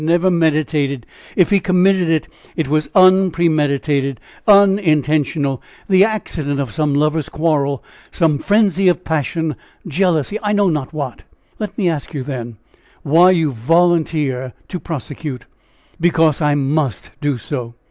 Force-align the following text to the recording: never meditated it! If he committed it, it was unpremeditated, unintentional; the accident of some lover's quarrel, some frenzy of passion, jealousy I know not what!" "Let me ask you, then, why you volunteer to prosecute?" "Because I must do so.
never 0.03 0.31
meditated 0.31 1.03
it! 1.35 1.39
If 1.39 1.51
he 1.51 1.59
committed 1.59 2.09
it, 2.09 2.27
it 2.55 2.67
was 2.67 2.89
unpremeditated, 2.95 4.19
unintentional; 4.47 5.61
the 5.87 6.03
accident 6.03 6.59
of 6.59 6.73
some 6.73 6.95
lover's 6.95 7.29
quarrel, 7.29 7.83
some 8.09 8.39
frenzy 8.39 8.87
of 8.87 9.03
passion, 9.03 9.55
jealousy 9.87 10.39
I 10.41 10.53
know 10.53 10.69
not 10.71 10.91
what!" 10.91 11.21
"Let 11.59 11.77
me 11.77 11.87
ask 11.87 12.15
you, 12.15 12.23
then, 12.23 12.57
why 13.03 13.29
you 13.29 13.51
volunteer 13.51 14.53
to 14.69 14.79
prosecute?" 14.79 15.45
"Because 15.99 16.41
I 16.41 16.55
must 16.55 17.11
do 17.21 17.37
so. 17.37 17.75